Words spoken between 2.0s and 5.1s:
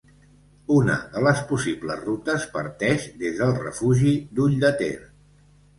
rutes parteix des del refugi d'Ulldeter.